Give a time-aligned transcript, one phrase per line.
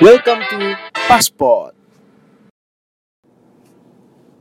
[0.00, 1.77] Welcome to Passport.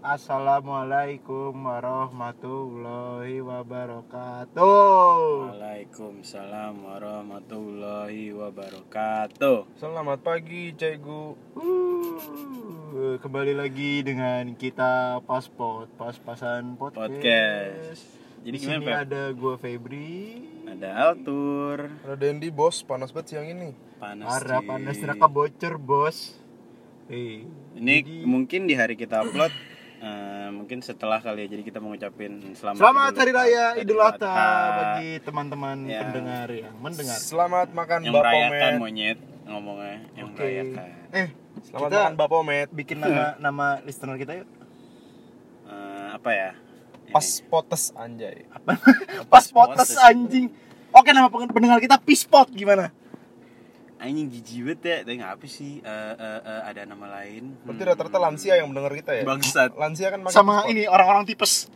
[0.08, 4.56] Assalamualaikum warahmatullahi wabarakatuh.
[5.52, 9.68] Waalaikumsalam warahmatullahi wabarakatuh.
[9.76, 11.36] Selamat pagi, Cegu.
[11.60, 17.12] Uh, kembali lagi dengan kita Passport, pas-pasan podcast.
[17.12, 18.04] Podcast.
[18.48, 19.04] Jadi Di gimana, sini Pep?
[19.04, 20.40] ada gua Febri.
[20.72, 21.92] Ada Altur.
[22.08, 22.80] Ada Dendi, bos.
[22.80, 23.76] Panas banget siang ini.
[24.00, 24.24] Panas.
[24.24, 26.40] Parah panas neraka bocor, Bos.
[27.12, 27.44] Eh,
[27.76, 29.52] Ini jadi- mungkin di hari kita upload
[30.48, 31.48] eh, mungkin setelah kali ya.
[31.50, 33.66] Jadi kita mau ngucapin selamat Selamat Hari Raya.
[33.76, 36.00] Idul Adha bagi teman-teman Ya.
[36.02, 37.20] pendengar yang mendengar.
[37.20, 38.80] Selamat makan yang Bapak merayakan Met.
[38.80, 40.40] monyet ngomongnya yang Oke.
[40.40, 40.88] merayakan.
[41.12, 41.28] Eh,
[41.62, 42.68] Selamat kita makan Bapak Met.
[42.72, 44.48] bikin nama nama listener kita yuk.
[45.68, 46.52] Eh, apa ya?
[47.08, 47.48] Pas Ini.
[47.48, 48.38] potes anjay.
[49.32, 50.52] Pas potes anjing.
[50.92, 52.90] Oke, nama pendengar kita Pispot gimana?
[53.98, 54.98] Anjing jijik banget ya.
[55.02, 55.74] Tapi nggak apa sih?
[55.80, 57.44] Eh, eh, eh, ada nama lain.
[57.62, 57.90] Berarti Hmm.
[57.92, 59.24] rata-rata lansia yang mendengar kita ya.
[59.24, 59.72] Bangsat.
[59.74, 60.72] Lansia kan makan Sama spot.
[60.72, 61.68] ini orang-orang tipes.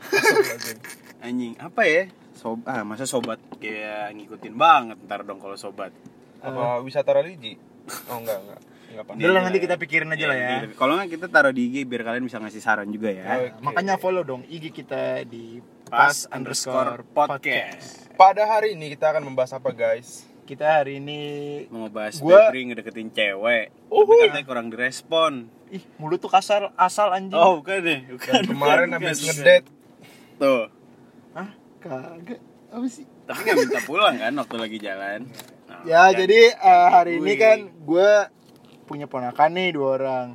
[1.20, 2.04] Anjing apa ya?
[2.34, 5.94] Sob ah masa sobat kayak ngikutin banget ntar dong kalau sobat.
[6.42, 7.54] Apa wisata religi?
[8.10, 8.60] Oh enggak, enggak.
[8.92, 10.50] Udah lah, nanti kita pikirin aja lah ya.
[10.60, 13.24] Iya, Kalau nggak kita taruh di IG biar kalian bisa ngasih saran juga ya.
[13.24, 13.64] Oke.
[13.64, 18.10] Makanya follow dong IG kita di Pas underscore podcast.
[18.16, 20.24] Pada hari ini kita akan membahas apa, guys?
[20.52, 21.20] Kita hari ini
[21.72, 23.72] Mau ngebahas Gua- Febri ngedeketin cewek.
[23.88, 24.04] Uhuh.
[24.04, 25.48] Tapi katanya kurang direspon.
[25.72, 27.32] ih mulut tuh kasar asal anjing.
[27.32, 28.04] Oh, bukan deh.
[28.12, 28.32] Bukan.
[28.36, 29.64] Dan kemarin bukan, habis ngedate
[30.36, 30.68] Tuh.
[31.32, 31.50] Hah?
[31.80, 32.44] Kagak.
[32.68, 33.08] Apa sih?
[33.24, 35.20] Tapi nggak minta pulang kan waktu lagi jalan.
[35.66, 36.20] Nah, Ya, kan.
[36.20, 37.40] jadi eh, hari ini Wih.
[37.40, 38.12] kan gue
[38.84, 40.28] punya ponakan nih dua orang.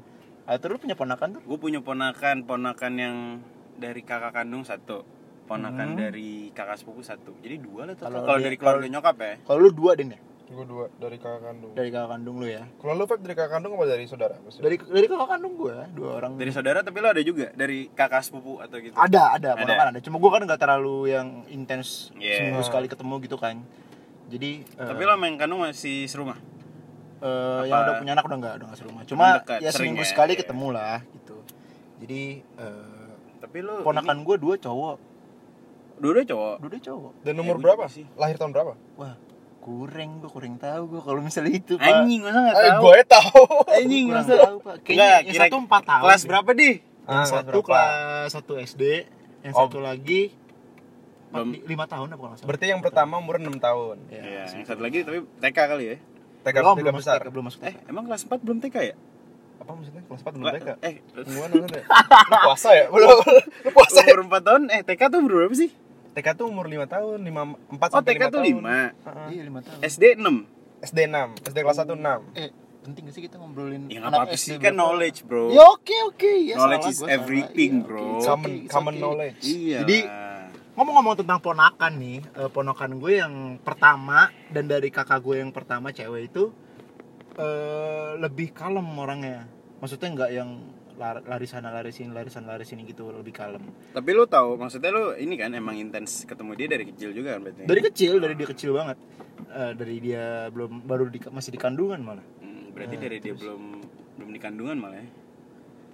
[0.49, 1.43] Ah, terus lu punya ponakan tuh?
[1.45, 3.17] gue punya ponakan, ponakan yang
[3.77, 5.05] dari kakak kandung satu,
[5.47, 5.99] ponakan Hmm.
[6.01, 7.33] dari kakak sepupu satu.
[7.39, 8.07] Jadi dua lah tuh.
[8.07, 9.35] Kalau dari keluarga nyokap ya.
[9.41, 10.21] Kalau lu dua Den ya?
[10.47, 11.73] Gue dua dari kakak kandung.
[11.73, 12.63] Dari kakak kandung lu ya.
[12.73, 14.39] Kalau lu Feb dari kakak kandung apa dari saudara?
[14.39, 14.63] Maksudnya?
[14.63, 16.33] Dari dari kakak kandung gue dua orang.
[16.35, 18.95] Dari saudara tapi lo ada juga dari kakak sepupu atau gitu.
[18.95, 19.61] ada ada Ada.
[19.61, 20.01] ponakan ada.
[20.01, 22.39] Cuma gue kan nggak terlalu yang intens Yeah.
[22.41, 23.59] seminggu sekali ketemu gitu kan.
[24.27, 26.39] Jadi eh, Tapi lo main kandung masih serumah.
[27.17, 29.03] eh, apa- yang udah punya anak udah nggak udah nggak serumah.
[29.05, 30.41] Cuma dekat, ya sering seminggu ya, sekali iya.
[30.41, 31.37] ketemu lah gitu.
[31.99, 32.23] Jadi
[32.55, 34.95] eh, Tapi lo ponakan gue dua cowok,
[35.99, 36.55] dua cowok.
[36.61, 37.13] dua cowok.
[37.21, 37.85] Dan Eh, umur gua berapa?
[37.87, 38.05] sih.
[38.15, 38.73] Lahir tahun berapa?
[38.97, 39.15] Wah
[39.59, 41.91] kurang gue kurang tahu gue kalau misalnya itu pak.
[41.99, 42.81] Anjing masa nggak Eh, tahu?
[42.81, 43.43] gue tahu.
[43.69, 44.33] Anjing masa.
[44.39, 44.77] tahu pak.
[44.81, 46.03] Kayaknya Nggak, yang kira- satu empat tahun.
[46.03, 46.29] Kelas deh.
[46.29, 46.71] berapa di?
[46.71, 47.67] Yang Ah, kelas satu berapa?
[47.67, 48.83] kelas satu SD,
[49.43, 49.61] yang Oh.
[49.61, 50.23] satu lagi
[51.29, 51.47] Belum.
[51.51, 52.37] empat- lima tahun apa kalau.
[52.45, 53.97] Berarti yang pertama umur 6 tahun.
[54.07, 54.69] Ya, Iya, yang segitu.
[54.69, 55.97] satu lagi tapi TK kali ya.
[56.41, 57.11] TK, belum, TK belum besar.
[57.13, 57.91] masuk TK, belum masuk Eh, TK.
[57.91, 58.95] emang kelas 4 belum TK ya?
[59.57, 60.03] Apa maksudnya?
[60.05, 60.69] Kelas 4 belum TK?
[60.79, 61.55] Eh, Gimana?
[61.59, 61.67] Lu
[62.45, 62.87] puasa ya?
[62.87, 63.19] Belum.
[63.59, 64.07] Lu puasa ya?
[64.15, 65.71] umur 4 tahun eh TK tuh umur berapa sih?
[66.17, 68.57] TK tuh umur 5 tahun, 5 4 Oh, sampai TK tuh 5.
[69.05, 69.29] Heeh.
[69.37, 69.79] Iya lima tahun.
[69.85, 70.49] SD 6.
[70.81, 72.25] SD 6, SD kelas 1 6.
[72.33, 72.49] Eh
[72.81, 75.51] penting gak sih kita ngobrolin Ya nggak apa-apa sih kan knowledge, Bro.
[75.51, 76.55] Ya oke oke ya.
[76.57, 77.17] Knowledge salah is gua, salah.
[77.19, 78.05] everything, Iya, bro.
[78.17, 79.03] it's Common okay, common okay.
[79.03, 79.41] knowledge.
[79.45, 79.79] Iya.
[79.85, 79.99] Jadi,
[80.77, 83.35] Ngomong-ngomong tentang ponakan nih, eh, ponakan gue yang
[83.65, 86.53] pertama dan dari kakak gue yang pertama cewek itu
[87.35, 89.49] eh lebih kalem orangnya.
[89.81, 90.51] Maksudnya nggak yang
[90.99, 93.61] lari sana lari sini lari sana lari sini gitu lebih kalem.
[93.93, 97.45] tapi lu tahu maksudnya lu ini kan emang intens ketemu dia dari kecil juga kan
[97.45, 97.63] berarti.
[97.65, 98.97] Dari kecil, dari dia kecil banget.
[99.47, 102.25] Eh, dari dia belum baru di, masih di kandungan malah.
[102.41, 103.45] Hmm, berarti Nah, dari dia terus.
[103.45, 103.63] belum
[104.17, 105.09] belum di kandungan malah ya.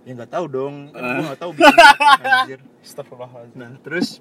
[0.02, 1.10] Ya nggak tahu dong, kan Eh.
[1.14, 1.50] gue nggak tahu
[2.22, 2.60] anjir.
[3.54, 4.18] Nah, terus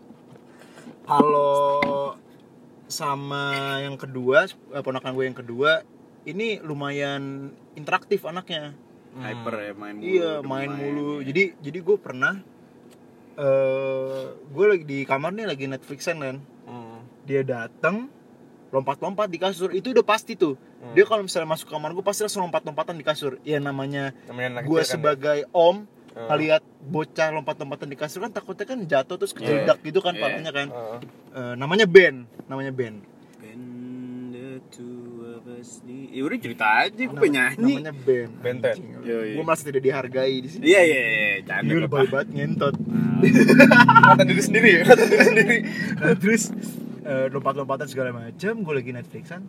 [1.03, 2.13] kalau
[2.85, 3.43] sama
[3.79, 4.45] yang kedua,
[4.77, 5.81] ponakan gue yang kedua,
[6.23, 8.75] ini lumayan interaktif anaknya.
[9.13, 10.07] Hyper ya main mulu.
[10.07, 11.09] iya, demen main mulu.
[11.19, 11.27] ya.
[11.27, 12.33] Jadi jadi gue pernah
[13.35, 16.35] eh gue lagi di kamar nih lagi Netflixan kan.
[16.63, 17.03] Hmm.
[17.23, 18.07] Dia datang
[18.71, 19.71] lompat-lompat di kasur.
[19.71, 20.55] Itu udah pasti tuh.
[20.55, 20.93] Hmm.
[20.93, 23.35] Dia kalau misalnya masuk kamar gue pasti langsung lompat-lompatan di kasur.
[23.43, 26.27] Ya namanya Namanya gue kan sebagai om ya?
[26.27, 30.21] ngeliat bocah lompat-lompatan di kasur kan takutnya kan jatuh terus kejeledak gitu kan Iya.
[30.21, 30.67] palanya kan.
[30.67, 30.99] Heeh.
[31.31, 32.99] Eh, namanya Ben, namanya Ben.
[33.39, 33.65] Bend
[34.31, 35.10] the two
[35.47, 36.09] us di...
[36.09, 37.81] Ya udah cerita aja, gue penyanyi.
[37.81, 38.29] Namanya Ben.
[38.37, 38.75] Benten.
[39.01, 40.63] Gue merasa tidak dihargai di sini.
[40.65, 42.11] Iya iya iya, canda Iya, lebay Pak.
[42.11, 42.75] banget ngentot.
[44.07, 45.57] Kata diri sendiri ya, kata diri sendiri.
[45.97, 46.43] Nah, terus
[47.01, 49.41] eh, lompat-lompatan segala macam, gue lagi Netflixan.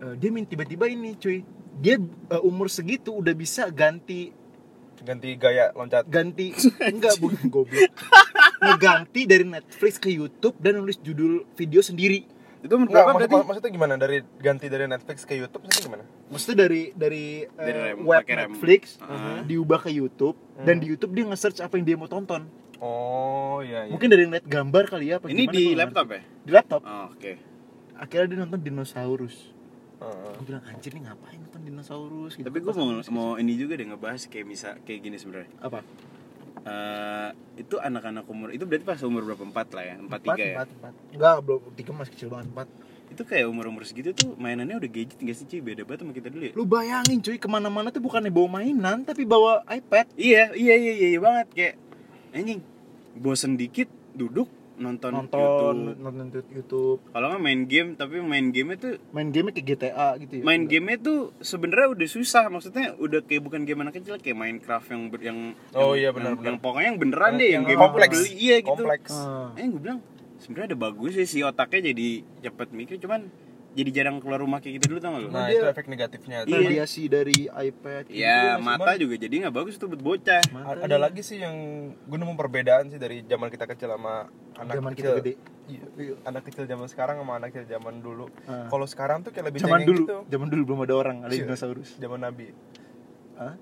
[0.00, 1.44] Eh, dia min tiba-tiba ini, cuy.
[1.78, 4.32] Dia eh, umur segitu udah bisa ganti
[5.02, 6.06] Ganti gaya loncat.
[6.06, 6.54] ganti
[6.94, 7.90] enggak bukan goblok.
[8.62, 12.22] Ngeganti dari Netflix ke YouTube dan nulis judul video sendiri.
[12.62, 13.34] Itu berapa maksud, berarti?
[13.44, 13.94] maksudnya gimana?
[13.96, 16.04] Dari ganti dari Netflix ke YouTube maksudnya gimana?
[16.28, 18.38] Maksudnya dari dari, eh, Dari rem- web rem.
[18.48, 19.42] Netflix Ah.
[19.42, 20.80] diubah ke YouTube dan Hmm.
[20.80, 22.46] di YouTube dia nge-search apa yang dia mau tonton.
[22.78, 23.90] Oh iya iya.
[23.90, 26.18] Mungkin dari ngeliat gambar kali ya apa Ini gimana, di laptop ngerti.
[26.18, 26.22] ya?
[26.40, 26.80] Di laptop.
[26.82, 27.32] Oh, Oke.
[27.94, 29.36] Akhirnya dia nonton dinosaurus.
[30.00, 30.30] Heeh.
[30.34, 32.42] Gue bilang anjir nih ngapain nonton dinosaurus gitu.
[32.42, 35.50] Tapi gue mau mau ini juga deh ngebahas kayak misal kayak gini sebenarnya.
[35.60, 35.82] apa?
[36.62, 37.28] Eh,
[37.58, 40.68] itu anak-anak umur itu berarti pas umur berapa empat lah ya empat tiga ya Empat,
[40.70, 40.92] empat.
[41.10, 42.68] Enggak, belum tiga masih kecil banget empat.
[43.10, 46.14] itu kayak umur umur segitu tuh mainannya udah gadget nggak sih cuy beda banget sama
[46.14, 50.06] kita dulu ya Lu bayangin cuy ke mana-mana tuh bukannya bawa mainan tapi bawa iPad.
[50.14, 51.74] iya iya iya iya, iya banget kayak
[52.32, 52.62] anjing
[53.12, 55.38] bosen dikit duduk nonton, nonton
[55.92, 56.00] YouTube.
[56.00, 60.32] nonton YouTube kalau nggak main game tapi main game itu main game kayak GTA gitu
[60.38, 64.34] ya main game tuh sebenarnya udah susah maksudnya udah kayak bukan game anak kecil kayak
[64.34, 65.38] Minecraft yang ber- yang
[65.72, 68.14] Oh, yang- iya, benar, yang, yang pokoknya yang beneran Yang- deh yang, yang game kompleks.
[68.18, 69.12] beli iya gitu Kompleks.
[69.14, 69.50] Ah.
[69.54, 70.00] eh gue bilang
[70.36, 72.08] sebenarnya ada bagus sih si otaknya jadi
[72.42, 73.30] cepet mikir cuman
[73.72, 75.28] jadi jarang keluar rumah kayak gitu dulu tau gak lu?
[75.28, 76.38] Nah, dia- itu efek negatifnya.
[76.44, 76.56] Iya.
[76.58, 80.42] radiasi dari iPad gitu Iya, masih mata juga jadi nggak bagus tuh buat bocah.
[80.50, 81.54] Mata ada lagi sih yang
[81.94, 85.04] gue nemu perbedaan sih dari zaman kita kecil sama anak zaman kecil.
[85.08, 85.32] kita gede
[85.64, 85.84] Iya,
[86.24, 88.26] anak kecil zaman sekarang sama anak kecil zaman dulu.
[88.44, 88.66] Ah.
[88.66, 90.18] Kalau sekarang tuh kayak lebih zaman dulu gitu.
[90.28, 91.46] zaman dulu belum ada orang ada Iya.
[91.46, 92.50] dinosaurus Zaman Nabi.
[93.42, 93.54] Hah?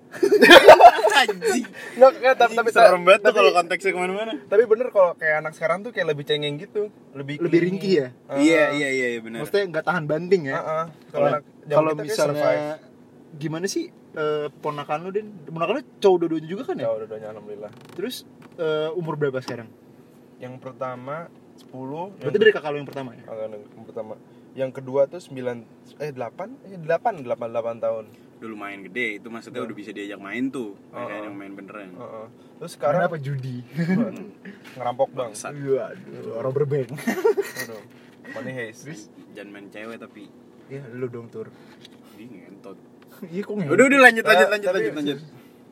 [1.21, 1.65] Anjing.
[1.97, 4.33] Nggak, nggak, tapi, tapi, serem banget tuh kalau konteksnya ke mana-mana.
[4.47, 6.89] tapi bener kalau kayak anak sekarang tuh kayak lebih cengeng gitu.
[7.13, 8.39] Lebih lebih ringkih ya Ah.
[8.39, 9.43] Iya, iya, iya, iya benar.
[9.43, 10.87] maksudnya nggak tahan banting ya ah.
[11.09, 11.29] Kalau
[11.67, 12.79] kalau misalnya
[13.33, 17.07] gimana sih eh, ponakan lu din ponakan lu cowok dua-duanya juga kan ya Ya udah
[17.07, 17.73] udah alhamdulillah.
[17.95, 19.71] terus eh, umur berapa sekarang
[20.39, 21.29] Yang pertama
[21.61, 21.71] 10,
[22.17, 24.15] berarti dari kakak lu yang pertama ya Agak yang pertama.
[24.51, 25.63] Yang kedua tuh 9
[26.01, 28.05] eh 8 eh 8 8 8 tahun.
[28.41, 30.73] Udah lumayan gede, itu maksudnya udah bisa diajak main tuh.
[30.89, 31.25] Kayak oh.
[31.29, 31.93] yang main beneran.
[31.93, 32.27] Heeh.
[32.57, 33.61] Terus sekarang apa judi
[34.77, 35.33] ngerampok bang.
[35.37, 35.87] Iya
[36.41, 36.89] robber bank.
[38.33, 39.13] Money heist.
[39.37, 40.33] Jangan main cewek tapi
[40.71, 41.51] ya lu dong tur
[42.15, 42.79] di ngentot.
[43.27, 45.19] iya kok nggak Udah, udah lanjut, lanjut, Eh, lanjut, lanjut, lanjut.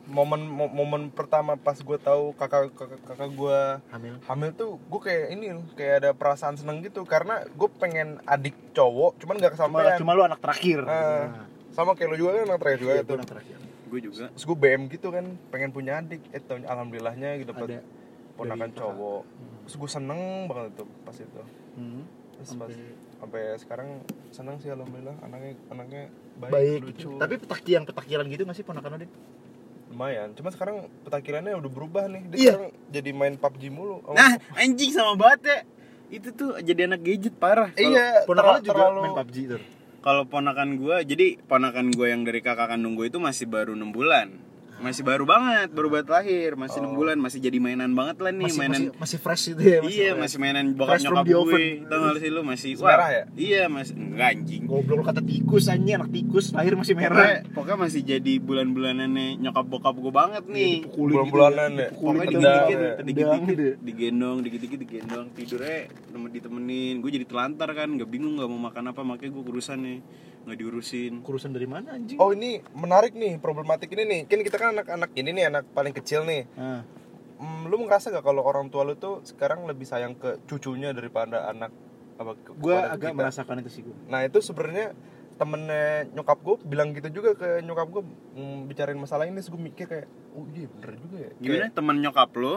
[0.09, 3.59] Momen mo- momen pertama pas gue tahu kakak kakak, kakak gue
[3.93, 8.17] hamil hamil tuh gue kayak ini loh, kayak ada perasaan seneng gitu karena gue pengen
[8.25, 11.45] adik cowok cuman gak cuma, kesampaian cuma lu anak terakhir Ah.
[11.79, 13.07] Sama kayak lu juga kan anak terakhir juga iya, tuh.
[13.07, 13.57] gua anak terakhir.
[13.89, 14.25] Gue juga.
[14.29, 16.21] terus gue BM gitu kan pengen punya adik.
[16.29, 17.63] Eh tahun alhamdulillahnya gitu ada.
[17.63, 17.81] dapet
[18.35, 19.21] ponakan cowok.
[19.63, 21.41] Terus gue seneng banget tuh pas itu.
[21.73, 22.03] Hmm.
[22.35, 22.71] terus pas
[23.19, 23.89] Sampai- sekarang
[24.29, 25.15] seneng sih alhamdulillah.
[25.23, 26.01] Anaknya anaknya
[26.37, 26.79] baik, baik.
[26.85, 27.09] lucu.
[27.15, 29.11] Tapi petakilan petakilan gitu nggak sih ponakan din
[29.89, 30.29] lumayan.
[30.37, 32.21] Cuma sekarang petakilannya udah berubah nih.
[32.29, 32.51] Dia Iya.
[32.53, 34.03] sekarang jadi main PUBG mulu.
[34.03, 35.57] Sama- Nah, anjing sama banget ya.
[36.11, 37.71] Itu tuh jadi anak gadget parah.
[37.73, 39.61] Iya ponakan juga terlalu main PUBG tur
[40.09, 43.93] Kalau ponakan gue, jadi ponakan gue yang dari kakak kandung gue itu masih baru enam
[43.93, 44.41] bulan.
[44.79, 48.47] Masih baru banget, baru banget lahir, masih enam bulan, masih jadi mainan banget lah nih,
[48.47, 50.19] masih, mainan masih masih fresh gitu ya iya, fresh.
[50.23, 51.63] masih mainan bokap Fresh nyokap gue.
[51.83, 53.23] Tau gak sih lu masih Masih merah ya?
[53.35, 54.63] Iya, masih enggak anjing.
[54.69, 59.65] goblok kata tikus anjing anak tikus lahir masih Pokoknya, merah pokoknya masih jadi bulan-bulanannya nyokap
[59.67, 60.73] bokap gue banget nih.
[60.87, 61.89] Dipukulin Bulan-bulanan gitu ya.
[61.91, 62.93] Pokoknya dikit-dikit, ya.
[63.03, 63.67] Dikit-dikit, gitu.
[63.83, 65.77] digendong, dikit-dikit digendong, tidurnya
[66.07, 66.95] temen ditemenin.
[67.03, 69.99] Gue jadi telantar kan, nggak bingung nggak mau makan apa, makanya gue kurusan nih,
[70.39, 71.13] nggak diurusin.
[71.21, 75.11] kurusan dari mana anjing Oh ini menarik nih problematik ini nih kan kita kan anak-anak
[75.13, 76.81] ini nih anak paling kecil nih Nah,
[77.39, 81.47] Hmm, lu ngerasa gak kalau orang tua lu tuh sekarang lebih sayang ke cucunya daripada
[81.47, 81.71] anak
[82.19, 83.15] apa ke- gue agak kita?
[83.15, 84.91] merasakan itu sih gue Nah itu sebenarnya
[85.39, 88.03] temennya nyokap gue bilang gitu juga ke nyokap gue
[88.35, 91.31] mm, bicarain masalah ini, gue mikir kayak, oh iya bener juga ya.
[91.39, 92.53] Gimana Kayak, temen nyokap lo?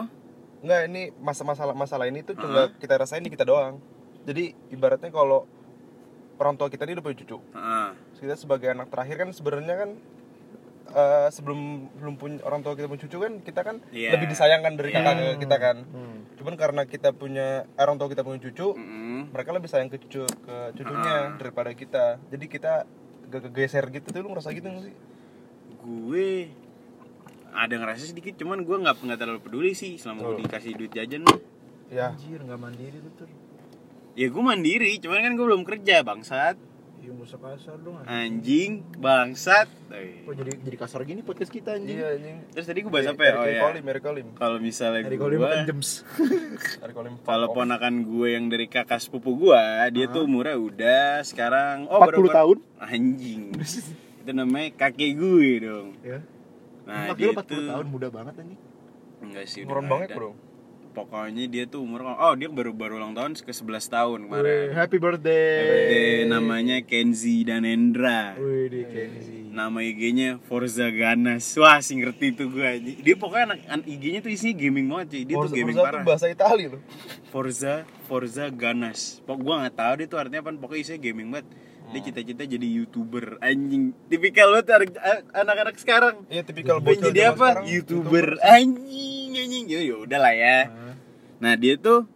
[0.59, 2.43] Enggak ini masa masalah masalah ini tuh Hah?
[2.43, 3.79] cuma kita rasain di kita doang.
[4.27, 5.47] Jadi ibaratnya kalau
[6.43, 7.87] orang tua kita ini udah punya cucu, Heeh.
[8.11, 9.89] Terus kita sebagai anak terakhir kan sebenarnya kan
[10.85, 11.59] eh, sebelum
[11.95, 14.13] belum punya orang tua kita punya cucu kan kita kan Iya.
[14.13, 15.39] lebih disayangkan dari kakak Hmm.
[15.39, 15.77] kita kan.
[15.85, 16.17] Hmm.
[16.35, 19.31] Cuman karena kita punya orang tua kita punya cucu, Mm-mm.
[19.31, 21.33] mereka lebih sayang ke cucu ke cucunya Ah.
[21.33, 22.19] daripada kita.
[22.27, 22.83] Jadi kita
[23.25, 24.95] gak kegeser gitu tuh lu ngerasa gitu gak sih?
[25.79, 26.51] Gue
[27.49, 31.23] ada ngerasa sedikit, cuman gue nggak nggak terlalu peduli sih selama gue dikasih duit jajan.
[31.89, 32.09] Ya.
[32.09, 33.29] anjir nggak mandiri lu tuh
[34.13, 36.55] Ya gue mandiri, cuman kan gue belum kerja bangsat.
[36.95, 38.07] iya nggak usah kasar dong anjing.
[38.07, 39.67] Anjing, bangsat.
[39.89, 40.23] Eh.
[40.23, 42.37] kok jadi jadi kasar gini podcast kita anjing Iya anjing.
[42.49, 43.33] Terus tadi gue bahas apa ya?
[43.33, 43.61] Oh Eric ya.
[43.61, 44.27] Kolim, Eric Kolim.
[44.33, 45.89] Kalau misalnya dari gue kalau makan jems
[46.79, 47.13] Eric Kolim.
[47.21, 52.07] kalau ponakan gue yang dari kakak sepupu gue, dia tuh umurnya udah sekarang oh 40
[52.07, 53.41] baru- tahun Anjing.
[54.23, 55.87] itu namanya kakek gue dong.
[55.99, 56.23] ya
[56.83, 58.59] Nah, Empat dia kilo 40 tuh tahun muda banget anjing
[59.19, 59.61] enggak sih.
[59.63, 60.31] udah banget bro.
[60.93, 64.67] Pokoknya dia tuh umur oh dia baru baru ulang tahun ke 11 tahun Wih, kemarin.
[64.71, 68.37] happy birthday Birthday namanya Kenzi dan Endra.
[68.37, 69.49] Wih, di Kenzi.
[69.49, 71.45] Nama IG-nya Forza Ganas.
[71.55, 72.91] Wah, sih ngerti tuh gue aja.
[72.95, 75.21] Dia pokoknya anak an- IG-nya tuh isinya gaming banget, cuy.
[75.23, 75.93] Dia tuh Forza, gaming Forza parah.
[75.95, 76.81] tuh bahasa Itali loh.
[77.27, 77.73] Forza
[78.03, 78.99] Forza Ganas.
[79.23, 80.53] Pok gua nggak tahu dia tuh artinya apa.
[80.55, 81.47] Pokoknya isinya gaming banget.
[81.83, 82.05] Dia Hmm.
[82.07, 83.37] cita-cita jadi YouTuber.
[83.39, 83.83] Anjing.
[84.07, 84.97] Tipikal banget anak-
[85.31, 86.15] anak-anak sekarang.
[86.27, 87.37] Iya tipikal bocil jadi apa?
[87.51, 88.27] sekarang, YouTuber.
[88.39, 89.65] Anjing, anjing.
[89.67, 90.57] Ya ya udah lah ya.
[91.43, 92.07] Ah, nah dia tuh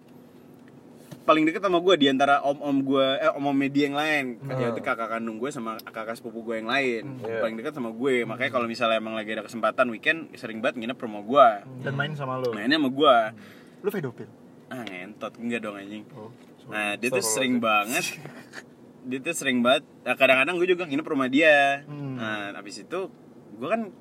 [1.28, 4.26] paling deket sama gue di antara om-om gue eh om-om media yang lain.
[4.48, 7.20] Dia itu kakak kandung gue sama kakak sepupu gue yang lain.
[7.20, 7.44] Iya.
[7.44, 8.24] paling deket sama gue.
[8.24, 11.48] Makanya kalau misalnya emang lagi ada kesempatan weekend sering banget nginep rumah gue
[11.84, 13.16] dan main sama lo mainnya sama gue
[13.84, 14.32] lu pedofil?
[14.72, 15.36] Ah ngentot.
[15.44, 16.08] Enggak dong anjing.
[16.16, 16.32] Oh
[16.72, 18.16] nah dia tuh sering banget.
[19.08, 19.88] Dia tuh sering banget.
[20.04, 21.84] Nah, kadang-kadang gue juga nginep rumah dia.
[21.88, 22.20] Hmm.
[22.20, 23.12] nah habis itu
[23.56, 23.92] gue kan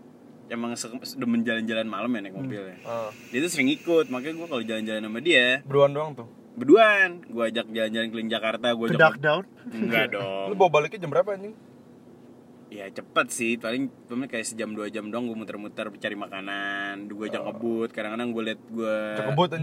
[0.49, 0.73] emang
[1.13, 3.11] demen jalan-jalan malam ya naik mobil ya Ah.
[3.29, 6.29] dia tuh sering ikut makanya gue kalau jalan-jalan sama dia Berdua doang tuh.
[6.55, 10.71] berduaan gue ajak jalan-jalan keliling Jakarta gue ke ajak dark down enggak Lu dong bawa
[10.73, 11.55] baliknya jam berapa anjing?
[12.77, 13.53] Ya cepet sih.
[13.57, 17.09] Paling paling kayak sejam dua jam dong gue muter-muter cari makanan.
[17.09, 17.89] Gue ajak ngebut.
[17.97, 18.97] Kadang-kadang gue liat gue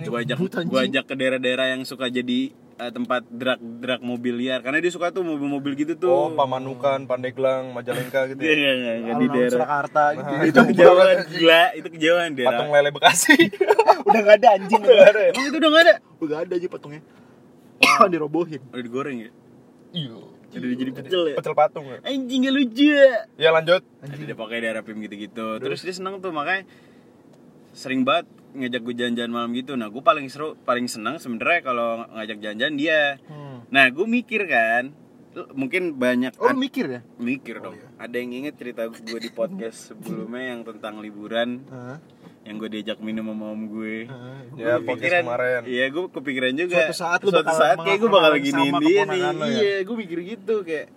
[0.09, 2.49] gue ajak gue ajak ke daerah-daerah yang suka jadi
[2.81, 4.65] eh, tempat drag drag mobil liar.
[4.65, 6.09] Karena dia suka tuh mobil-mobil gitu tuh.
[6.09, 8.57] Oh, Pamanukan, Pandeglang, Majalengka gitu Iya, ya.
[8.57, 9.57] iya, iya, iya, di daerah.
[9.61, 10.31] Surakarta gitu.
[10.33, 11.63] Nah, itu kejauhan gila.
[11.77, 12.57] Itu kejauhan daerah.
[12.57, 13.35] Patung lele Bekasi.
[14.09, 14.81] udah gak ada anjing.
[14.81, 15.31] Nggak ada ya?
[15.37, 15.93] itu udah gak ada?
[16.17, 17.01] Udah gak ada aja patungnya.
[18.11, 18.61] Dirobohin.
[18.73, 19.31] Udah digoreng ya?
[19.93, 20.32] Iya.
[20.53, 21.97] Udah jadi pecel ya Pecel patung ya.
[22.05, 23.81] anjing gak lucu ya Ya lanjut.
[24.01, 25.57] Tadi dia pakai daerah PIM gitu-gitu.
[25.57, 26.69] Terus dia seneng tuh makanya
[27.73, 29.73] sering banget ngajak gue jalan-jalan malam gitu.
[29.73, 33.01] Nah, gue paling seru, paling seneng sebenarnya kalau ngajak jalan-jalan dia.
[33.25, 33.73] hmm.
[33.73, 34.93] Nah, gue mikir kan,
[35.53, 37.77] mungkin banyak oh mikir ya mikir dong.
[37.97, 41.65] Ada yang inget cerita gue di podcast sebelumnya yang tentang liburan
[42.43, 44.03] yang gue diajak minum sama om gue.
[44.11, 44.43] Hah?
[44.59, 45.63] Ya, podcast kemarin.
[45.63, 46.75] Iya, gue kepikiran juga.
[46.91, 49.21] Suatu saat lu Suatu bakal saat kayak gue bakal giniin sama dia nih.
[49.23, 49.31] ya?
[49.47, 50.87] Iya, gue mikir gitu kayak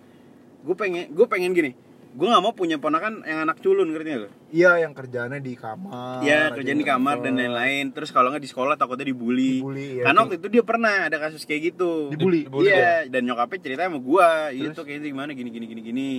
[0.67, 1.71] gue pengen gue pengen gini.
[2.17, 4.29] Gue nggak mau punya ponakan yang anak culun ngerti gak lo?
[4.49, 7.93] iya yang kerjaannya di kamar Iya, kerjaan di kamar dan lain-lain.
[7.93, 9.61] Terus kalau nggak di sekolah takutnya dibully.
[9.61, 10.03] Dibully, ya.
[10.03, 12.09] Karena waktu itu dia pernah ada kasus kayak gitu.
[12.09, 12.49] Dibully?
[12.49, 14.73] Dibully Iya, dan nyokapnya ceritanya sama gua, Terus?
[14.73, 16.09] itu kayaknya gimana gini gini gini gini.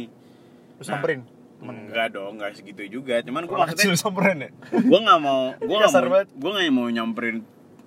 [0.78, 1.26] terus samperin
[1.58, 3.18] Enggak dong, enggak segitu juga.
[3.18, 4.50] Cuman gua Anak maksudnya samperin ya.
[4.70, 6.06] gua nggak mau gua nggak mau
[6.38, 7.36] gua nggak mau nyamperin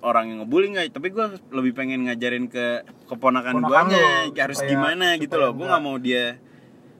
[0.02, 3.96] orang yang ngebully nggak tapi gua lebih pengen ngajarin ke keponakan lo,
[4.36, 5.70] harus supaya- gimana gitu loh gua enggak.
[5.70, 6.26] nggak mau dia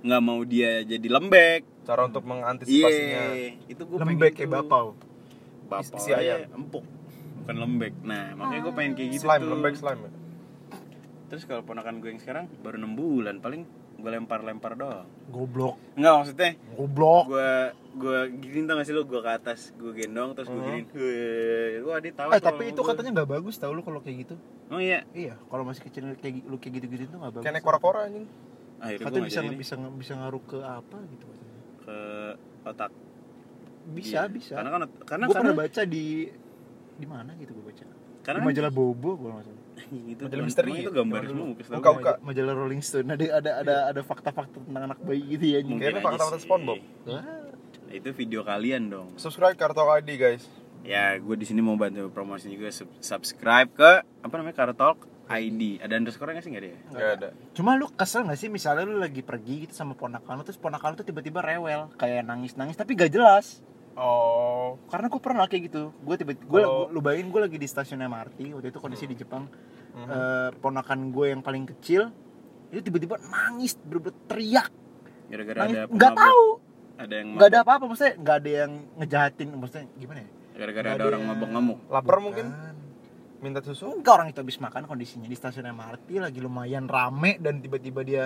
[0.03, 3.23] nggak mau dia jadi lembek Cara untuk iya mengantisipasinya.
[3.67, 4.87] itu gua lembek kayak bapau
[5.65, 6.47] Bapak Isi ayam.
[6.53, 6.85] empuk
[7.39, 10.01] bukan lembek nah makanya gue pengen kayak gitu Slime, tuh lembek slime.
[10.01, 10.11] ya?
[11.27, 13.63] terus kalau ponakan gue yang sekarang baru enam bulan paling
[13.95, 17.51] gue lempar lempar doang goblok enggak maksudnya goblok gue
[17.95, 20.67] gue gini tau gak sih lu gue ke atas gue gendong terus gue Hmm.
[20.67, 22.91] giniin Weh, wah dia tahu eh tapi itu gua.
[22.91, 24.35] katanya nggak bagus tau lu kalau kayak gitu
[24.69, 27.63] oh iya iya kalau masih kecil kayak lu kayak gitu gitu tuh nggak bagus Kayak
[27.63, 28.27] kora-kora anjing.
[28.83, 31.55] Akhirnya gue katanya nggak bisa jadi nih, bisa bisa ngaruh ke apa gitu katanya?
[31.79, 31.97] Ke
[32.65, 32.91] otak.
[33.89, 34.23] Bisa Iya.
[34.29, 34.53] bisa.
[34.55, 36.05] Karena kan karena gue karena pernah baca di
[36.93, 37.85] di mana gitu gue baca?
[38.23, 39.61] Karena di majalah Bobo gue nggak salah.
[40.13, 40.71] Itu Majalah misteri.
[40.79, 42.13] itu gambar semua Buka, buka.
[42.21, 43.09] majalah Rolling Stone.
[43.09, 46.39] Ada ada ada ada fakta-fakta tentang anak bayi gitu ya Mungkin Kayaknya fakta-fakta.
[46.39, 46.79] SpongeBob.
[47.05, 47.25] Wah,
[47.91, 49.09] itu video kalian dong.
[49.17, 50.45] Subscribe Kartok ID guys.
[50.83, 52.67] ya gue di sini mau bantu promosi juga.
[52.69, 54.99] Sub- subscribe ke apa namanya Kartalk
[55.35, 56.51] ID ada underscore nggak sih?
[56.51, 56.79] Nggak ada ya?
[56.91, 57.29] Gak ada.
[57.53, 58.49] Cuma lu kesel gak sih?
[58.49, 61.89] Misalnya lu lagi pergi gitu sama ponakan lu terus ponakan lu tuh tiba-tiba rewel.
[61.95, 63.65] Kayak nangis-nangis tapi gak jelas.
[63.93, 65.93] Oh, Karena gue pernah kayak gitu.
[65.99, 69.15] Gue tiba-tiba Kalau- gue lu bayangin gue lagi di stasiun MRT waktu itu kondisi di
[69.15, 69.49] Jepang.
[69.93, 70.09] Mhm.
[70.09, 72.09] Eh, ponakan gue yang paling kecil
[72.69, 74.69] itu tiba-tiba nangis bener-bener teriak.
[75.29, 75.77] Gara-gara nangis.
[75.77, 76.25] ada nggak pemabuk.
[76.25, 76.45] tahu.
[76.95, 80.29] Ada yang nggak ada apa-apa maksudnya nggak ada yang ngejahatin maksudnya gimana ya?
[80.53, 82.23] Gara-gara nggak ada ada orang yang- mabok ngamuk lapar Bukan.
[82.23, 82.47] mungkin
[83.43, 83.91] minta susu.
[83.93, 88.25] enggak orang itu habis makan kondisinya di stasiun MRT lagi lumayan rame dan tiba-tiba dia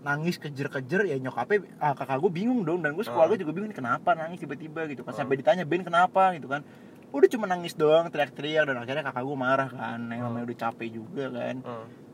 [0.00, 3.40] nangis kejer-kejer ya nyokapnya ah, kakak gue bingung dong dan gue sekeluarga Ah.
[3.40, 5.18] juga bingung kenapa nangis tiba-tiba gitu kan Ah.
[5.18, 6.64] sampai ditanya Ben kenapa gitu kan
[7.10, 10.88] udah cuma nangis doang teriak-teriak dan akhirnya kakak gue marah kan yang namanya udah capek
[10.90, 11.56] juga kan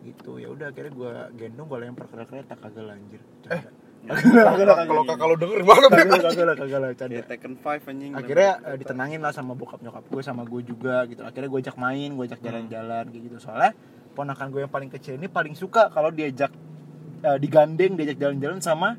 [0.03, 3.63] gitu ya udah akhirnya gue gendong gue lempar ke kereta kagak lanjir Eh.
[4.15, 7.53] Kagak lah Kalau kakak lu denger gimana kagak lah kagak lah kagak lah ya Tekken
[7.59, 11.27] 5 anjing akhirnya eh, ditenangin lah sama bokap nyokap gue sama gue juga gitu.
[11.27, 13.37] Akhirnya gue ajak main gue ajak jalan-jalan kayak gitu.
[13.43, 13.73] Soalnya
[14.15, 16.55] ponakan gue yang paling kecil ini paling suka kalau diajak
[17.27, 18.97] eh, digandeng diajak jalan-jalan sama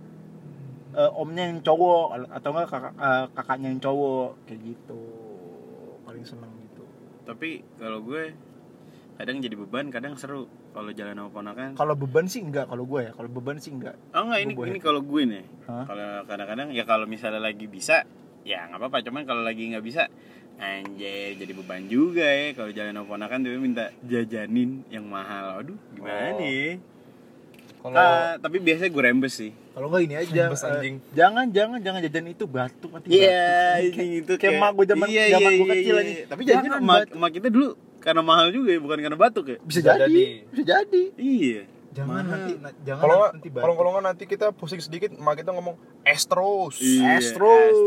[0.97, 5.01] eh, omnya yang cowok atau enggak kakak, eh, kakaknya yang cowok kayak gitu.
[6.03, 6.83] Paling seneng gitu.
[7.23, 8.35] Tapi kalau gue
[9.17, 10.45] kadang jadi beban kadang seru
[10.77, 11.69] kalau jalan sama ponakan?
[11.73, 13.11] Kalau beban sih enggak kalau gue ya.
[13.11, 13.97] Kalau beban sih enggak.
[14.13, 15.45] Oh enggak ini Gue ini kalau gue nih.
[15.65, 18.05] Kalau kadang-kadang ya kalau misalnya lagi bisa
[18.45, 18.97] ya nggak apa-apa.
[19.01, 20.05] Cuman kalau lagi nggak bisa
[20.57, 22.53] anjir jadi beban juga ya.
[22.53, 25.65] Kalau jalan sama ponakan dia minta jajanin yang mahal.
[25.65, 26.39] Aduh gimana Oh.
[26.39, 26.77] nih?
[27.77, 29.51] Kalau Ah, tapi biasanya gue rembes sih.
[29.71, 30.95] Kalau enggak ini aja Rembes, anjing.
[31.13, 33.45] jangan jangan jangan jajan itu batuk nanti Iya,
[33.77, 33.93] batuk.
[33.93, 36.01] ini itu kayak emak gue zaman iya, zaman iya, gue iya, kecil iya.
[36.01, 36.13] aja.
[36.25, 37.15] Tapi emak, batuk.
[37.21, 37.69] emak kita dulu
[38.07, 39.57] karena mahal juga ya, bukan karena batuk ya.
[39.61, 40.23] bisa Bisa jadi, jadi.
[40.47, 41.61] bisa jadi Iya.
[41.91, 42.29] jangan Mahal.
[42.29, 45.75] nanti na- jangan kalau nanti kalau kalau nggak nanti kita pusing sedikit emak kita ngomong
[46.03, 46.77] es terus.
[46.77, 47.17] Iya.
[47.17, 47.77] Astros.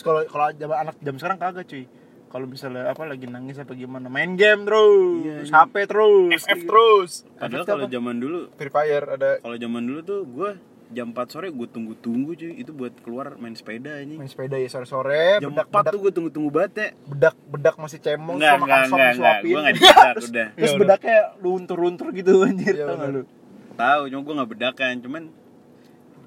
[0.00, 1.84] Kalau kalau zaman anak jam sekarang kagak cuy.
[2.28, 5.50] kalau misalnya apa lagi nangis apa gimana main game terus Iya, iya.
[5.52, 10.20] HP terus FF terus Padahal kalau zaman dulu, Free Fire ada kalau zaman dulu tuh
[10.24, 10.50] gue
[10.90, 14.18] jam 4 sore gue tunggu-tunggu cuy itu buat keluar main sepeda anjing.
[14.18, 16.88] main sepeda ya sore sore Jam bedak 4 bedak tuh gue tunggu-tunggu banget ya.
[17.06, 20.48] bedak bedak masih cemong Enggak, sama enggak, makan sop enggak, Gue enggak dibedak terus, udah.
[20.52, 20.80] terus udah.
[20.82, 23.22] bedaknya luntur-luntur gitu anjir Iya, tau gak lu
[23.70, 24.94] Tahu, cuma gue nggak bedakan.
[25.00, 25.22] Cuman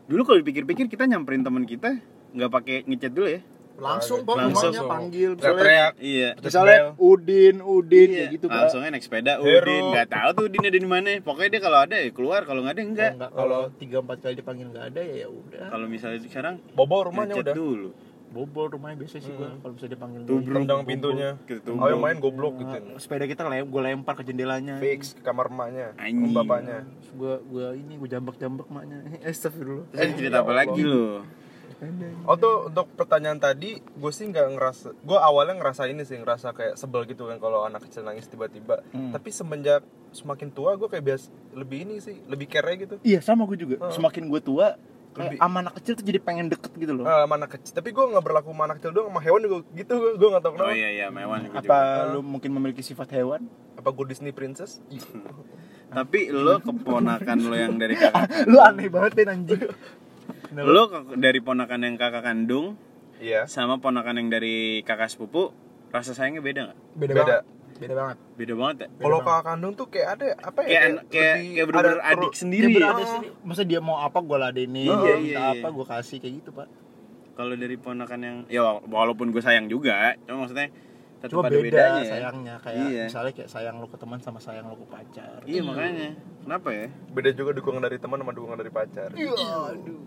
[0.09, 2.01] dulu kalau dipikir-pikir kita nyamperin teman kita
[2.33, 3.45] nggak pakai ngechat dulu ya.
[3.75, 4.69] Langsung pak Langsung.
[4.69, 6.29] rumahnya panggil misalnya, teriak-teriak Iya.
[6.37, 9.65] misalnya Udin Udin Iya, gitu pak langsungnya naik sepeda Hero.
[9.65, 11.09] Udin nggak tahu tuh Udin ada di mana.
[11.19, 14.35] Pokoknya dia kalau ada ya keluar kalau nggak ada enggak enggak kalau tiga empat kali
[14.35, 15.65] dipanggil nggak ada ya ya udah.
[15.69, 17.53] Kalau misalnya sekarang Bobo rumahnya udah.
[17.53, 17.89] dulu.
[18.29, 19.61] Bobol rumahnya biasa sih gua Hmm.
[19.61, 21.37] kalau bisa dipanggil Tubruk, tendang pintunya.
[21.43, 21.97] Gitu, ayo tubruk.
[21.99, 22.73] main goblok gitu.
[22.73, 24.77] Nah, sepeda kita lem gue lempar ke jendelanya.
[24.79, 26.81] Fix ke kamar emaknya ke bapaknya.
[27.13, 29.85] Gua gua ini gua jambak jambak maknya Astagfirullah.
[29.87, 31.21] Terus ada cerita apa lagi lo
[32.23, 36.51] Oh tuh untuk pertanyaan tadi gue sih nggak ngerasa gue awalnya ngerasa ini sih ngerasa
[36.51, 38.79] kayak sebel gitu kan kalau anak kecil nangis tiba-tiba.
[38.89, 39.11] Hmm.
[39.11, 42.95] tapi semenjak semakin tua gue kayak bias lebih ini sih lebih care gitu.
[43.01, 43.75] Iya sama gue juga.
[43.79, 43.93] Heeh.
[43.93, 44.77] semakin gue tua
[45.11, 47.05] kayak Lebih- sama anak kecil tuh jadi pengen deket gitu loh.
[47.05, 47.71] Sama anak kecil.
[47.71, 50.51] Tapi gue nggak berlaku sama anak kecil doang sama hewan juga gitu gue nggak tahu
[50.51, 51.59] oh kenapa iya iya mewan juga.
[51.59, 51.77] apa
[52.09, 53.45] lu mungkin memiliki sifat hewan?
[53.73, 54.81] Apa gue Disney princess?
[55.93, 59.61] Tapi lo keponakan lo yang dari kakak lu aneh banget deh anjing
[60.55, 60.69] Kenapa?
[60.69, 62.77] lo ke- dari ponakan yang kakak kandung
[63.17, 65.49] iya sama ponakan yang dari kakak sepupu
[65.89, 67.23] rasa sayangnya beda nggak beda, beda.
[67.23, 67.43] banget
[67.73, 71.03] beda banget beda banget ya kalau kakak kandung tuh kayak ada apa ya kayak kayak
[71.09, 73.33] kayak lebih bener-bener ada adik sendiri Kayak ya berada sendiri.
[73.43, 75.51] masa dia mau apa gue ladenin Iya, dia iya, minta iya.
[75.55, 76.67] apa gue kasih kayak gitu pak
[77.33, 80.69] kalau dari ponakan yang ya wa- walaupun gue sayang juga cuma maksudnya
[81.15, 82.09] tetap cuma ada beda bedanya ya.
[82.09, 83.03] sayangnya kayak Iya.
[83.07, 86.85] misalnya kayak sayang lu ke teman sama sayang lu ke pacar iya makanya kenapa ya
[87.09, 89.33] beda juga dukungan dari teman sama dukungan dari pacar Iya,
[89.71, 90.01] aduh.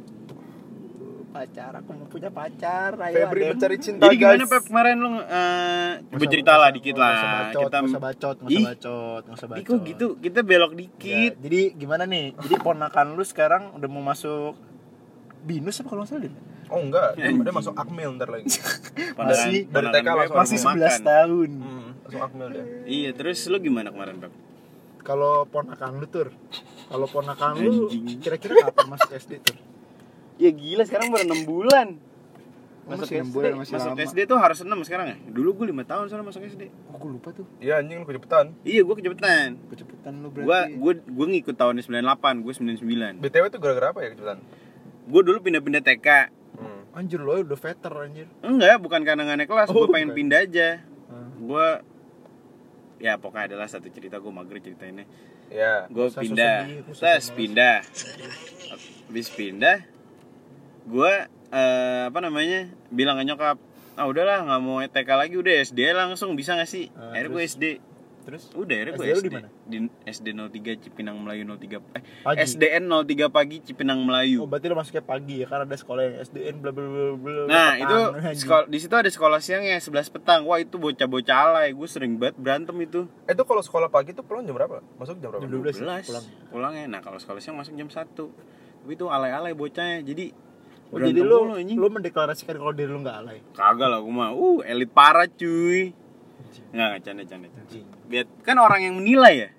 [1.26, 2.96] Pacar, aku mau punya pacar.
[2.96, 3.50] Ayo, Febri Adem.
[3.52, 6.94] mencari cinta jadi gimana guys Pep kemarin lu eh coba Nggak cerita usah- lah dikit
[6.96, 9.66] lah usah bacot, kita usah bacot, usah bacot, Ih, bacot.
[9.68, 12.26] kok gitu kita belok Ya, dikit jadi gimana nih?
[12.38, 14.56] Jadi ponakan lu sekarang udah mau masuk
[15.42, 16.32] binus apa kalau nggak salah
[16.66, 18.46] oh enggak dia, dia masuk akmil ntar lagi
[19.14, 21.02] masih- dari TK langsung Masih mau 11 makan.
[21.04, 21.50] tahun.
[21.52, 24.32] hmm, langsung akmil dia iya terus lu gimana kemarin Pep
[25.00, 26.34] Kalau ponakan lu tur,
[26.86, 27.86] kalau ponakan lu
[28.18, 29.54] kira-kira kapan masuk SD tur?
[30.36, 31.88] Ya gila sekarang baru 6 bulan.
[32.86, 34.06] Masuk masuk enam SD bulan, masih masuk lama.
[34.06, 35.16] SD tuh harus 6 sekarang ya?
[35.26, 37.42] Dulu gue 5 tahun soalnya masuk SD Oh, gue lupa tuh.
[37.58, 38.54] iya anjing lu kecepatan.
[38.62, 39.48] Iya gue kecepatan.
[39.74, 40.78] Kecepetan lu gue berarti.
[40.78, 44.38] gue gue ngikut tahun 98 gue 99 btw tuh gara-gara apa ya kecepatan?
[45.10, 46.08] Gue dulu pindah-pindah TK
[46.62, 46.82] hmm.
[46.94, 48.26] Anjir lo udah veter anjir.
[48.46, 50.86] enggak bukan karena nggak naik kelas Oh, gue pengen pindah aja.
[51.10, 51.26] Ah.
[51.34, 51.68] gue
[53.02, 55.10] ya pokoknya adalah satu cerita gue mager ceritainnya.
[55.50, 56.86] Ya gue pindah.
[56.94, 57.82] tes pindah.
[59.10, 59.95] habis pindah
[60.86, 61.12] gue
[61.48, 63.58] eh, apa namanya bilang ke nyokap
[63.94, 67.42] ah udahlah nggak mau TK lagi udah SD langsung bisa gak sih Ah, akhirnya gue?
[67.44, 67.64] SD
[68.22, 69.26] Terus udah akhirnya gue SD
[69.64, 72.38] di SD 03 Cipinang Melayu 03 eh Pagi.
[72.44, 76.14] SDN 03 pagi Cipinang Melayu Oh, berarti lo masuknya pagi ya karena ada sekolah yang
[76.20, 77.42] SDN bla bla bla bla.
[77.46, 77.96] Nah petang, itu
[78.36, 80.42] sekolah di situ ada sekolah siangnya 11 petang.
[80.42, 81.70] Wah itu bocah-bocah alay.
[81.70, 83.06] Gue sering banget berantem itu.
[83.24, 85.86] eh itu kalau sekolah pagi tuh pulang jam berapa masuk jam berapa Jam 12 12
[86.04, 86.24] pulang.
[86.50, 86.84] pulangnya.
[86.88, 90.02] Nah kalau sekolah siang masuk jam 1 Tapi itu alay-alay bocahnya.
[90.02, 90.34] Jadi
[90.94, 93.38] Oh, jadi lu lu mendeklarasikan kalau diri lu nggak alay.
[93.52, 94.30] kagak lah gue mah.
[94.32, 95.90] Uh elit parah cuy.
[96.70, 97.46] Nggak nggak canda canda.
[97.50, 97.96] canda.
[98.06, 99.50] Biar kan orang yang menilai ya.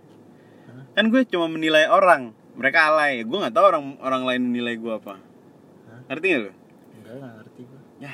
[0.95, 2.31] Kan gue cuma menilai orang.
[2.55, 3.27] Mereka alay.
[3.27, 5.19] Gue nggak tahu orang orang lain menilai gue apa.
[5.19, 5.99] Hah?
[6.09, 6.51] Ngerti gak lu?
[6.51, 7.81] Enggak, enggak ngerti gua.
[7.99, 8.13] Ya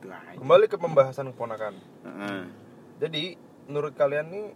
[0.00, 0.38] gitu aja.
[0.40, 2.42] kembali ke pembahasan keponakan Heeh.
[3.04, 3.22] jadi
[3.68, 4.46] menurut kalian nih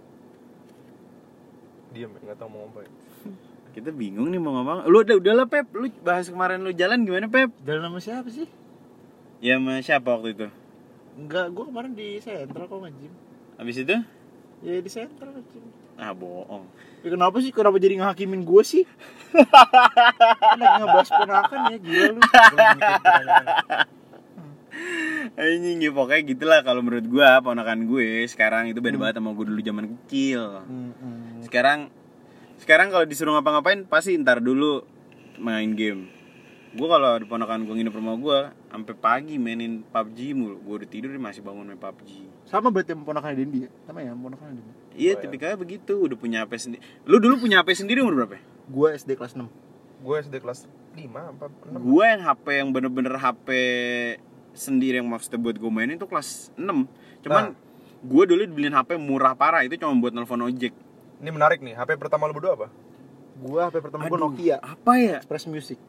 [1.93, 2.91] diam nggak tahu mau ngomong apa ya.
[3.75, 4.87] Kita bingung nih mau ngomong.
[4.87, 5.67] Lu udah udahlah Pep.
[5.75, 7.51] Lu bahas kemarin lu jalan gimana Pep?
[7.67, 8.47] Jalan sama siapa sih?
[9.43, 10.47] Ya sama siapa waktu itu?
[11.15, 13.13] Enggak, gua kemarin di sentral kok ngajim.
[13.55, 13.97] Habis itu?
[14.63, 15.63] Ya di sentral ngajim.
[15.95, 16.67] Ah bohong.
[17.03, 17.51] Ya, kenapa sih?
[17.51, 18.87] Kenapa jadi ngehakimin gua sih?
[19.35, 22.21] lagi ngebahas ponakan ya, gila lu.
[25.35, 29.03] Anjing ya pokoknya gitulah kalau menurut gua ponakan gue sekarang itu beda Hmm.
[29.03, 30.63] banget sama gue dulu zaman kecil.
[30.63, 31.43] Hmm, hmm.
[31.43, 31.91] Sekarang
[32.57, 34.83] sekarang kalau disuruh ngapa-ngapain pasti ntar dulu
[35.37, 36.09] main game.
[36.75, 40.59] Gue kalau di ponakan gue nginep rumah gue sampai pagi mainin PUBG mulu.
[40.61, 42.27] Gue udah tidur dia masih bangun main PUBG.
[42.45, 43.71] Sama berarti sama ponakan Dendi ya?
[43.85, 44.73] Sama ya, ponakan Dendi.
[44.93, 45.23] Iya, Oh, ya.
[45.23, 45.95] tipikalnya begitu.
[45.97, 46.83] Udah punya HP sendiri.
[47.05, 48.35] Lu dulu punya HP sendiri umur berapa?
[48.37, 48.43] ya?
[48.67, 49.47] Gua SD kelas 6.
[50.05, 53.49] gue SD kelas 5 apa 6 Gue yang HP yang bener-bener HP
[54.53, 56.85] sendiri yang maksudnya buat gue mainin tuh kelas 6
[57.25, 57.57] Cuman Nah.
[58.03, 60.77] gue dulu dibeliin HP murah parah itu cuma buat nelfon ojek
[61.25, 62.69] ini menarik nih HP pertama lu berdua apa
[63.35, 65.19] Gua HP pertama gua Aduh, Nokia, Apa ya?
[65.19, 65.81] Express Music.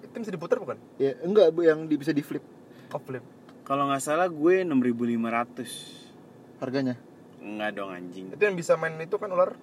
[0.00, 2.40] itu bisa diputar bukan Ya, enggak, Bu, yang di, bisa di flip.
[2.88, 3.20] oh flip
[3.66, 6.94] Kalau nggak salah gue 6500 harganya
[7.40, 8.30] Enggak dong anjing.
[8.30, 9.56] Itu yang bisa main itu kan ular.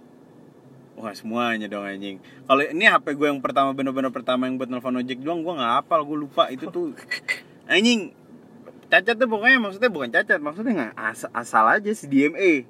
[0.97, 2.17] Wah semuanya dong anjing.
[2.43, 5.71] Kalau ini HP gue yang pertama bener-bener pertama yang buat nelfon ojek doang gue nggak
[5.77, 6.91] hafal gue lupa itu tuh
[7.69, 8.09] anjing
[8.87, 12.65] cacat tuh pokoknya maksudnya bukan cacat maksudnya nggak asal, asal aja si DMA.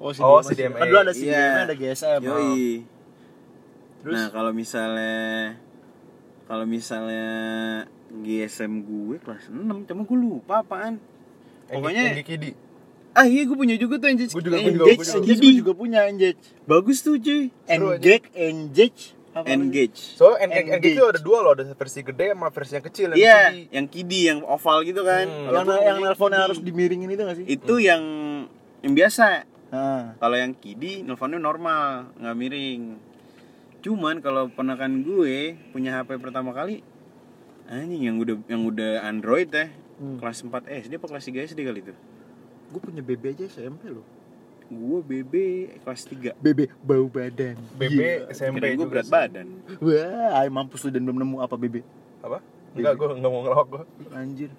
[0.00, 0.48] Oh si Oh, DMA.
[0.48, 0.74] si DMA.
[0.74, 1.36] kan dulu ada si Iya.
[1.38, 2.64] DMA ada GSM Yoi.
[4.00, 4.14] Terus?
[4.16, 5.14] Nah kalau misalnya
[6.44, 7.28] kalau misalnya
[8.10, 10.98] GSM gue kelas 6 cuma gue lupa apaan.
[11.68, 12.50] Pokoknya Yang Kidi.
[13.12, 14.32] ah iya gue punya juga tuh Engage.
[14.32, 14.86] Gua juga, Engage, juga.
[15.14, 15.38] Engage.
[15.38, 17.52] gue juga punya Engage Bagus tuh cuy.
[17.68, 20.18] Engage Engage apa Engage.
[20.18, 20.90] So, yang Engage.
[20.90, 23.08] itu ada dua loh, ada versi gede sama versi yang kecil.
[23.14, 23.62] Iya, Kidi.
[23.70, 25.22] yang kidi yang oval gitu kan.
[25.22, 25.46] Hmm.
[25.46, 28.02] Kalau yang yang punya nelponnya harus dimiringin itu gak sih Itu yang
[28.82, 29.46] yang biasa.
[29.70, 32.82] Nah Kalau yang kidi nelfonnya normal, nggak miring.
[33.80, 36.82] Cuman kalau ponakan gue punya HP pertama kali
[37.64, 39.70] anjing yang udah yang udah Android ya.
[39.96, 40.16] Hmm.
[40.16, 40.50] Kelas 4
[40.82, 41.94] SD apa kelas 3 SD kali itu?
[42.66, 44.06] gue punya BB aja SMP loh
[44.66, 45.34] Gue BB
[45.82, 46.38] kelas 3.
[46.38, 48.30] BB bau badan BB Iya.
[48.30, 49.10] SMP gue berat sih.
[49.10, 49.46] badan.
[49.78, 51.82] wah ay, mampus lu dan belum nemu apa BB
[52.22, 52.38] Apa?
[52.70, 53.82] Enggak, gue enggak mau ngelawak gue.
[54.12, 54.50] anjir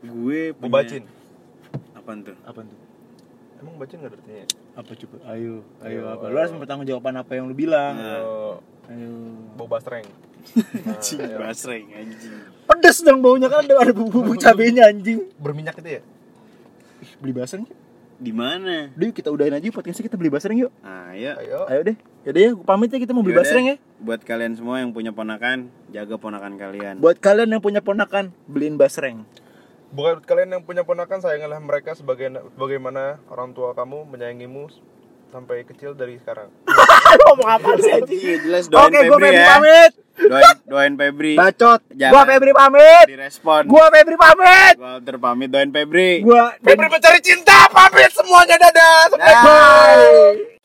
[0.00, 1.02] Gue punya bacin.
[1.94, 2.36] Apaan tuh?
[2.42, 2.78] apa tuh
[3.62, 4.44] Emang bacin enggak artinya?
[4.72, 6.32] apa coba ayo ayo Ayo, apa ayo.
[6.32, 8.18] lu harus bertanggung jawaban apa yang lu bilang Nah.
[8.20, 8.54] Oh,
[8.88, 9.10] ayo
[9.54, 10.02] bau basreng.
[10.90, 11.38] Anjing, Nah, iya.
[11.38, 12.34] basreng anjing.
[12.64, 16.02] pedes dong baunya kan ada ada bumbu cabenya anjing Berminyak itu ya?
[16.98, 17.78] Ih, beli basreng yuk
[18.18, 18.90] Di mana?
[18.92, 21.30] Yuk kita udahin aja podcastnya kita beli basreng yuk Ayo.
[21.36, 21.58] Ayo.
[21.66, 24.52] Ayo deh Yaudah ya gue pamit ya kita mau beli Yaudah, basreng ya Buat kalian
[24.52, 26.94] semua yang punya ponakan, jaga ponakan kalian.
[26.98, 29.22] Buat kalian yang punya ponakan Beliin basreng
[29.92, 34.72] Buat kalian yang punya ponakan, sayangilah mereka sebagai bagaimana orang tua kamu menyayangimu
[35.28, 36.48] sampai kecil dari sekarang.
[37.28, 39.48] Ngomong apa sih Iya jelas doain Oke gue Febri ya.
[39.52, 41.32] pamit Doain doain Febri.
[41.36, 42.12] Bacot Jangan.
[42.12, 43.62] Gue Febri pamit Direspon.
[43.68, 46.24] Gue Febri pamit Walter pamit doain Febri.
[46.24, 49.00] Gue Febri mencari cinta, pamit semuanya dadah.
[49.12, 49.34] Sampai.
[49.44, 50.60] Bye